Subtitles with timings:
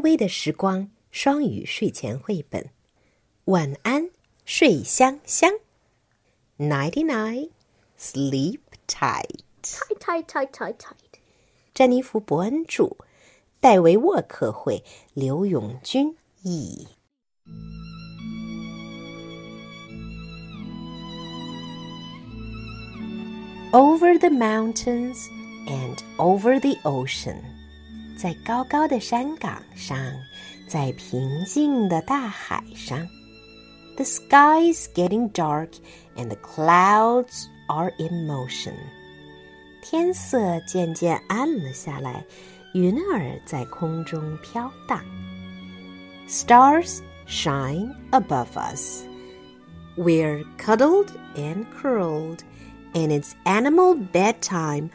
[0.00, 2.70] 微的时光双语睡前绘本。
[3.46, 4.10] 晚安，
[4.44, 5.52] 睡香香。
[6.58, 7.50] Nighty night,
[7.98, 9.40] sleep tight.
[9.62, 11.20] Tight, tight, tight, tight, tight.
[11.74, 12.96] 詹妮弗·伯恩着，
[13.60, 16.88] 戴维·沃克绘，刘永军译。
[23.72, 25.26] Over the mountains
[25.66, 27.42] and over the ocean，
[28.20, 29.96] 在高高的山岗上，
[30.66, 33.06] 在平静的大海上。
[33.96, 35.70] The sky is getting dark
[36.16, 38.74] and the clouds are in motion。
[39.82, 42.24] 天色渐渐暗了下来，
[42.74, 45.00] 云儿在空中飘荡。
[46.28, 49.04] Stars shine above us.
[49.96, 52.40] We're cuddled and curled
[52.92, 54.90] and it's animal bedtime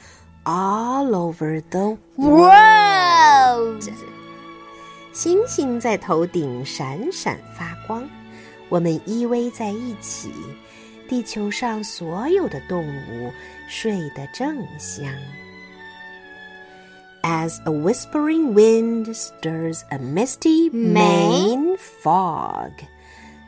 [0.47, 3.93] all over the world, world。
[5.13, 8.09] 星星在头顶闪闪发光，
[8.69, 10.31] 我们依偎在一起。
[11.09, 13.33] 地球上所有的动物
[13.69, 15.09] 睡得正香。
[17.23, 22.73] As a whispering wind stirs a misty Maine fog,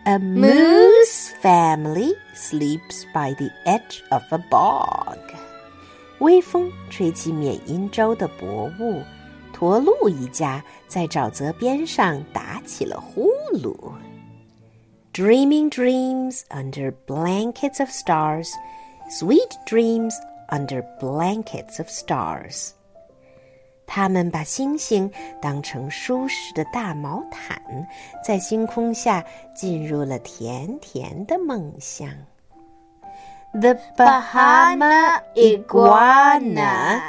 [0.05, 5.19] a moose family sleeps by the edge of a bog.
[6.20, 9.02] 微风吹起缅因州的薄雾，
[9.52, 13.74] 驼鹿一家在沼泽边上打起了呼噜。
[15.12, 18.50] Dreaming dreams under blankets of stars,
[19.11, 20.14] sweet dreams
[20.48, 22.70] under blankets of stars.
[23.86, 27.61] 他们把星星当成舒适的大毛毯，
[28.24, 29.24] 在星空下
[29.55, 32.08] 进入了甜甜的梦乡。
[33.58, 37.02] The Bahama iguana,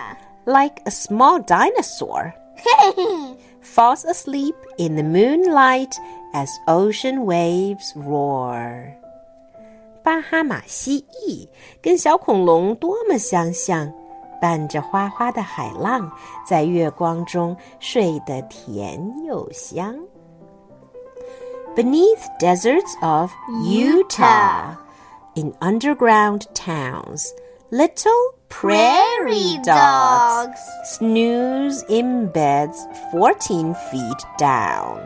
[0.45, 2.35] like a small dinosaur,
[3.63, 5.95] falls asleep in the moonlight
[6.35, 8.93] as ocean waves roar.
[10.03, 11.49] 巴哈马蜥蜴
[11.81, 13.91] 跟小恐龙多么相像！
[14.39, 16.13] 伴着哗哗的海浪，
[16.47, 19.97] 在月光中睡得甜又香。
[21.75, 23.33] Beneath deserts of
[23.65, 24.77] Utah,
[25.35, 27.33] in underground towns,
[27.71, 28.13] little
[28.49, 35.01] prairie dogs snooze in beds fourteen feet down.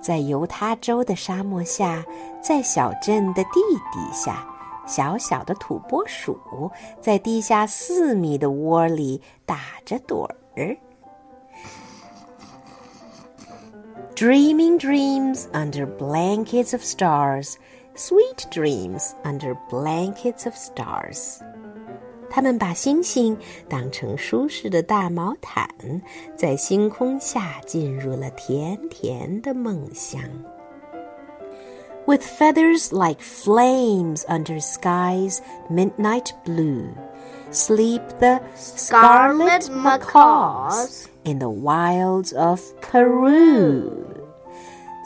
[0.00, 2.04] 在犹他州的沙漠下，
[2.40, 3.60] 在小镇的地
[3.92, 4.46] 底下。
[4.86, 6.70] 小小的土拨鼠
[7.00, 10.76] 在地下四米的窝里打着盹儿。
[14.14, 17.56] Dreaming dreams under blankets of stars,
[18.00, 21.38] sweet dreams under blankets of stars。
[22.28, 23.36] 他们把星星
[23.68, 25.68] 当成舒适的大毛毯，
[26.36, 30.20] 在星空下进入了甜甜的梦乡。
[32.06, 36.88] with feathers like flames under skies midnight blue.
[37.50, 43.90] Sleep the scarlet macaws in the wilds of Peru.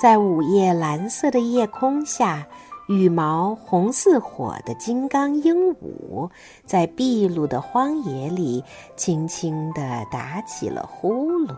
[0.01, 2.47] 在午夜蓝色的夜空下，
[2.88, 6.30] 羽毛红似火的金刚鹦鹉
[6.66, 8.64] 在秘鲁的荒野里
[8.96, 11.56] 轻轻地打起了呼噜。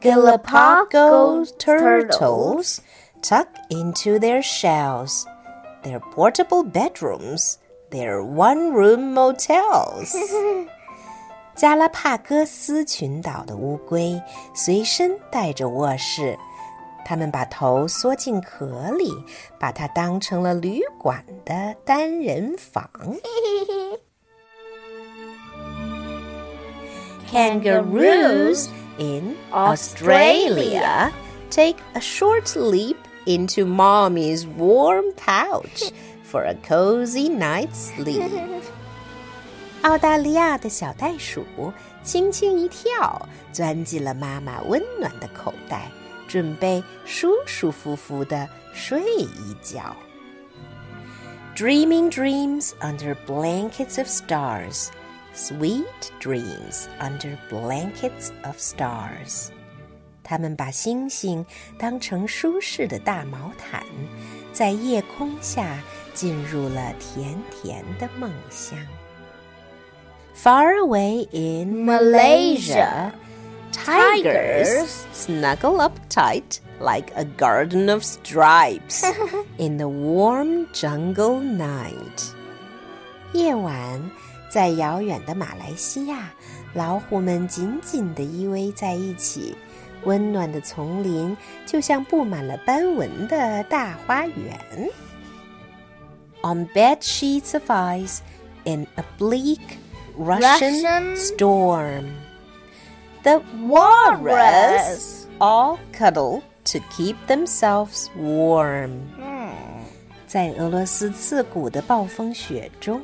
[0.00, 2.80] Galapagos turtles
[3.22, 5.24] tuck into their shells,
[5.82, 7.56] their portable bedrooms,
[7.90, 10.14] their one-room motels.
[11.54, 14.20] 加拉帕戈斯群岛的乌龟
[14.54, 16.38] 随身带着卧室，
[17.05, 19.11] 它们把头缩进壳里，
[19.59, 22.89] 把它当成了旅馆的单人房。
[27.31, 31.11] Kangaroos in Australia
[31.49, 35.91] take a short leap into mommy's warm pouch
[36.29, 38.29] for a cozy night's sleep.
[39.83, 41.43] 澳大利亚的小袋鼠
[42.03, 45.89] 轻轻一跳，钻进了妈妈温暖的口袋，
[46.27, 49.95] 准备舒舒服服的睡一觉。
[51.55, 54.87] Dreaming dreams under blankets of stars,
[55.35, 55.83] sweet
[56.21, 59.49] dreams under blankets of stars.
[60.23, 61.45] 他们把星星
[61.77, 63.83] 当成舒适的大毛毯，
[64.53, 65.77] 在夜空下
[66.13, 68.77] 进入了甜甜的梦乡。
[70.33, 73.11] Far away in Malaysia,
[73.75, 79.03] tigers snuggle up tight like a garden of stripes
[79.57, 82.33] in the warm jungle night.
[83.33, 84.01] 夜晚，
[84.49, 86.31] 在遥远的马来西亚，
[86.73, 89.55] 老虎们紧紧地依偎在一起，
[90.03, 91.35] 温暖的丛林
[91.65, 94.59] 就像布满了斑纹的大花园。
[96.43, 98.19] On bed sheets of ice
[98.63, 99.59] in a bleak
[100.17, 102.05] Russian, Russian storm,
[103.25, 108.91] the walrus all cuddle to keep themselves warm.
[110.27, 113.01] 在俄罗斯刺骨的暴风雪中，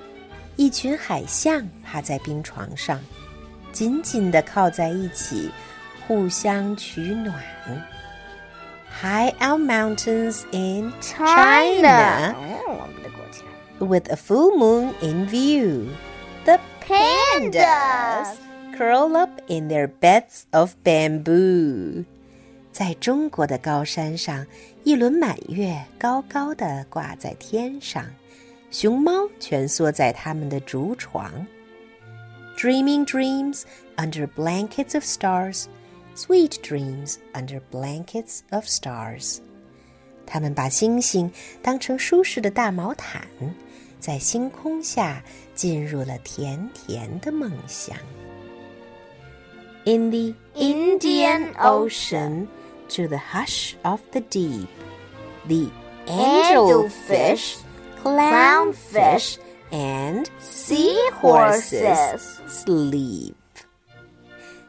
[0.56, 3.00] 一群海象趴在冰床上，
[3.72, 5.52] 紧紧地靠在一起，
[6.08, 7.36] 互相取暖。
[9.02, 12.34] High out mountains in China,
[13.80, 15.90] with a full moon in view,
[16.46, 18.38] the pandas
[18.77, 22.05] Curl up in their beds of bamboo.
[22.73, 24.47] 在中国的高山上，
[24.83, 28.07] 一轮满月高高的挂在天上，
[28.71, 31.47] 熊猫蜷缩在它们的竹床
[32.57, 33.63] ，dreaming dreams
[33.97, 35.67] under blankets of stars,
[36.17, 39.39] sweet dreams under blankets of stars。
[40.25, 41.31] 它们把星星
[41.61, 43.23] 当成舒适的大毛毯，
[44.01, 45.23] 在星空下
[45.55, 47.95] 进入了甜甜的梦乡。
[49.86, 52.48] In the Indian Ocean
[52.90, 54.68] to the hush of the deep,
[55.48, 55.70] the
[56.08, 57.58] angelfish,
[58.04, 59.38] clownfish,
[59.72, 63.34] and seahorses sleep.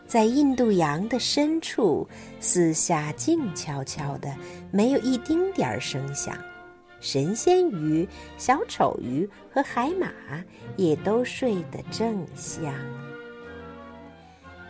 [0.07, 2.09] 在印度洋的深处，
[2.41, 4.35] 四下静悄悄的，
[4.71, 6.37] 没有一丁点儿声响。
[7.01, 10.11] 神仙鱼、小丑鱼和海马
[10.77, 12.73] 也都睡得正香。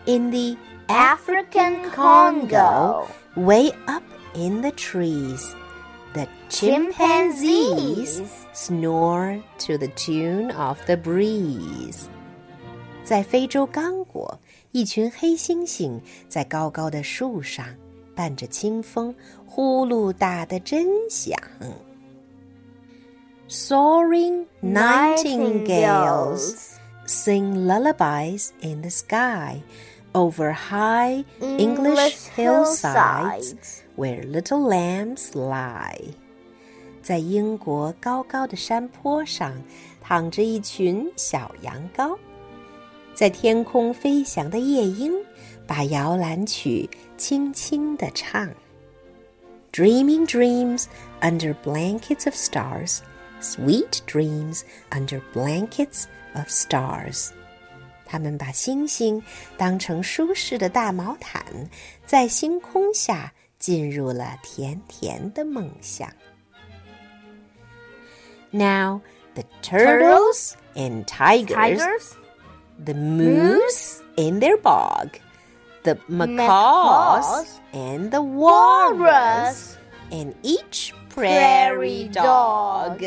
[0.07, 0.57] In the
[0.89, 3.07] African Congo,
[3.37, 4.03] way up
[4.35, 5.55] in the trees,
[6.15, 8.23] the chimpanzees
[8.55, 12.09] snore to the tune of the breeze.
[13.05, 14.39] 在非洲刚果，
[14.73, 17.67] 一群黑猩猩在高高的树上，
[18.15, 19.15] 伴着清风，
[19.47, 21.39] 呼噜打得真响。
[23.49, 26.75] Soaring nightingales
[27.07, 29.63] sing lullabies in the sky
[30.13, 36.15] over high English hillsides where little lambs lie.
[37.03, 39.53] 在英国高高的山坡上，
[40.03, 42.17] 躺着一群小羊羔。
[43.15, 45.13] 在天空飞翔的夜莺，
[45.67, 48.49] 把摇篮曲轻轻地唱。
[49.73, 50.85] Dreaming dreams
[51.21, 52.99] under blankets of stars,
[53.41, 56.05] sweet dreams under blankets
[56.35, 57.31] of stars.
[58.13, 59.23] 他们把星星
[59.57, 61.43] 当成舒适的大毛毯，
[62.07, 66.09] 在星空下进入了甜甜的梦乡。
[68.51, 69.03] Now
[69.35, 72.13] the turtles and tigers, tigers,
[72.83, 75.11] the moose in their bog,
[75.83, 79.77] the macaws and the walrus,
[80.11, 82.99] and each prairie dog.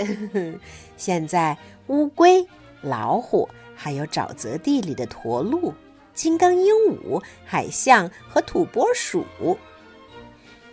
[0.96, 1.58] 现在
[1.88, 2.48] 乌龟、
[2.82, 3.50] 老虎。
[3.76, 5.74] 还有沼泽地里的驼鹿、
[6.14, 9.26] 金刚鹦鹉、海象和土拨鼠。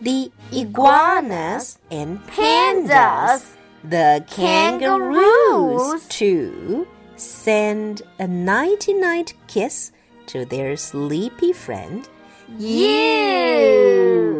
[0.00, 3.43] The iguanas and pandas,
[3.82, 6.87] the kangaroos too,
[7.17, 9.91] send a nighty night kiss
[10.29, 12.05] to their sleepy friend
[12.59, 14.38] you.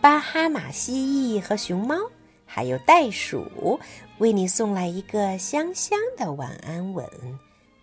[0.00, 2.10] 巴哈马蜥蜴和熊猫。
[2.54, 3.78] 还有袋鼠
[4.18, 7.08] 为你送来一个香香的晚安吻，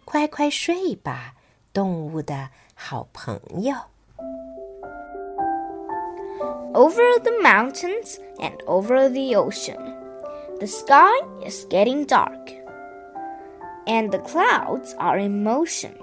[0.06, 1.36] 快快睡吧，
[1.72, 3.76] 动物的好朋友。
[6.74, 9.80] Over the mountains and over the ocean,
[10.60, 11.10] the sky
[11.44, 12.54] is getting dark,
[13.86, 15.94] and the clouds are in motion.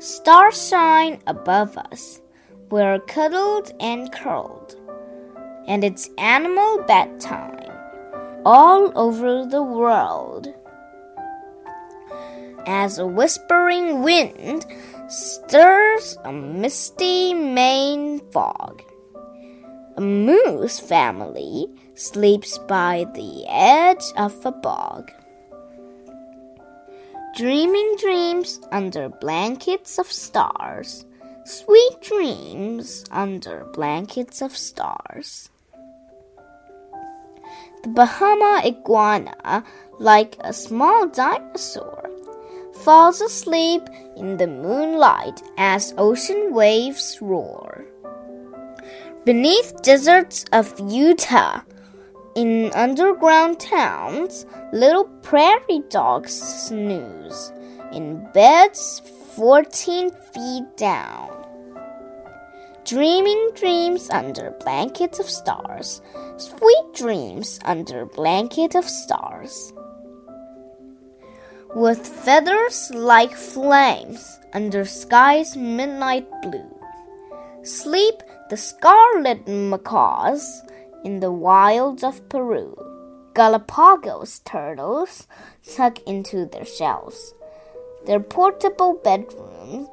[0.00, 2.20] Stars shine above us.
[2.70, 4.74] We're cuddled and curled
[5.69, 7.71] and it's animal bedtime
[8.43, 10.47] all over the world.
[12.65, 14.65] As a whispering wind
[15.07, 18.81] stirs a misty Maine fog,
[19.95, 25.11] a moose family sleeps by the edge of a bog.
[27.35, 31.05] Dreaming dreams under blankets of stars,
[31.45, 35.49] sweet dreams under blankets of stars.
[37.83, 39.63] The Bahama iguana,
[39.99, 42.09] like a small dinosaur,
[42.83, 43.83] falls asleep
[44.17, 47.85] in the moonlight as ocean waves roar.
[49.23, 51.61] Beneath deserts of Utah,
[52.35, 57.53] in underground towns, little prairie dogs snooze,
[57.93, 59.01] in beds
[59.35, 61.38] 14 feet down.
[62.89, 66.01] Dreaming dreams under blankets of stars,
[66.37, 69.71] sweet dreams under blanket of stars.
[71.75, 76.65] With feathers like flames under sky's midnight blue,
[77.61, 80.63] sleep the scarlet macaws
[81.05, 82.75] in the wilds of Peru.
[83.35, 85.27] Galapagos turtles
[85.75, 87.35] tuck into their shells,
[88.07, 89.87] their portable bedrooms,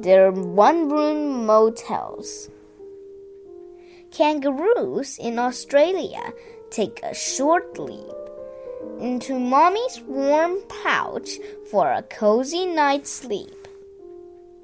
[0.00, 2.50] their one room motels.
[4.10, 6.32] Kangaroos in Australia
[6.70, 8.16] take a short leap
[9.00, 11.38] into mommy's warm pouch
[11.70, 13.68] for a cozy night's sleep.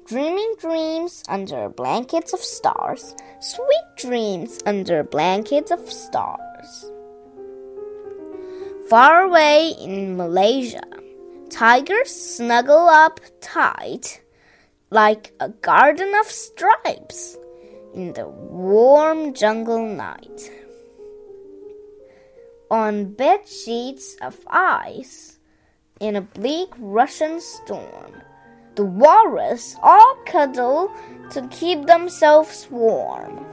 [0.05, 6.91] Dreaming dreams under blankets of stars, sweet dreams under blankets of stars.
[8.89, 10.83] Far away in Malaysia,
[11.49, 14.22] tigers snuggle up tight
[14.93, 17.35] like a garden of stripes
[17.95, 20.51] in the warm jungle night.
[22.69, 25.39] On bed sheets of ice
[25.99, 28.21] in a bleak Russian storm,
[28.75, 30.91] the walrus all cuddle
[31.31, 33.43] to keep themselves warm.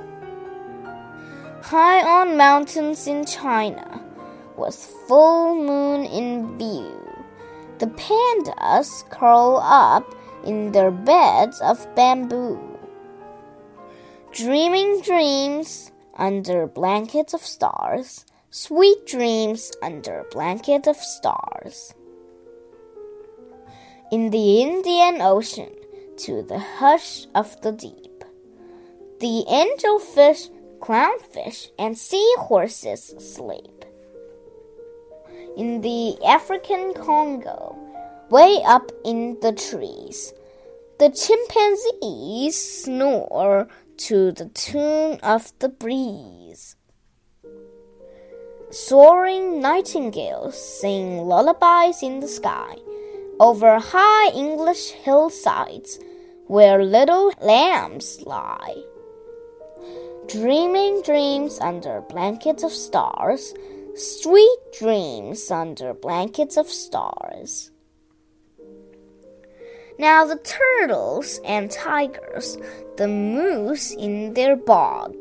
[1.63, 4.05] High on mountains in China,
[4.59, 4.77] with
[5.09, 7.01] full moon in view,
[7.79, 10.05] the pandas curl up
[10.45, 12.61] in their beds of bamboo,
[14.33, 21.95] dreaming dreams under blankets of stars, sweet dreams under blanket of stars.
[24.13, 25.71] In the Indian Ocean,
[26.19, 28.25] to the hush of the deep,
[29.21, 33.85] the angelfish, clownfish, and seahorses sleep.
[35.57, 37.77] In the African Congo,
[38.31, 40.33] way up in the trees,
[40.99, 46.77] the chimpanzees snore to the tune of the breeze.
[48.71, 52.77] Soaring nightingales sing lullabies in the sky
[53.41, 55.99] over high English hillsides
[56.47, 58.83] where little lambs lie.
[60.29, 63.55] Dreaming dreams under blankets of stars,
[63.97, 67.73] sweet dreams under blankets of stars.
[70.01, 72.57] Now the turtles and tigers,
[72.97, 75.15] the moose in their bog,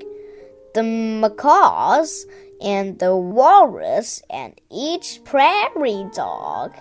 [0.74, 2.25] the macaws
[2.62, 6.71] and the walrus and each prairie dog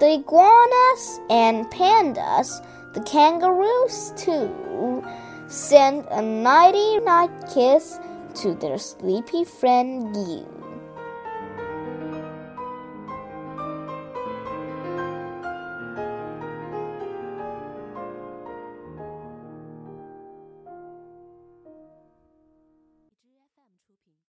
[0.00, 5.04] the iguanas and pandas, the kangaroos too,
[5.46, 7.98] send a nighty night kiss
[8.34, 10.63] to their sleepy friend you.